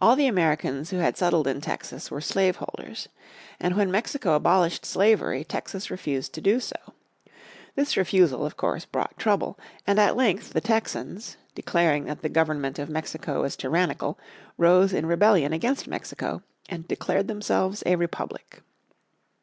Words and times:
All 0.00 0.16
the 0.16 0.28
Americans 0.28 0.88
who 0.88 0.96
had 0.96 1.18
settled 1.18 1.46
in 1.46 1.60
Texas 1.60 2.10
were 2.10 2.22
slave 2.22 2.56
holders. 2.56 3.10
And 3.60 3.76
when 3.76 3.90
Mexico 3.90 4.32
abolished 4.32 4.86
slavery 4.86 5.44
Texas 5.44 5.90
refused 5.90 6.32
to 6.32 6.40
do 6.40 6.58
so. 6.58 6.78
This 7.74 7.98
refusal 7.98 8.46
of 8.46 8.56
course 8.56 8.86
brought 8.86 9.18
trouble, 9.18 9.58
and 9.86 10.00
at 10.00 10.16
length 10.16 10.54
the 10.54 10.62
Texans, 10.62 11.36
declaring 11.54 12.06
that 12.06 12.22
the 12.22 12.30
government 12.30 12.78
of 12.78 12.88
Mexico 12.88 13.42
was 13.42 13.56
tyrannical, 13.56 14.18
rose 14.56 14.94
in 14.94 15.04
rebellion 15.04 15.52
against 15.52 15.86
Mexico, 15.86 16.42
and 16.70 16.88
declared 16.88 17.28
themselves 17.28 17.82
a 17.84 17.96
republic. 17.96 18.62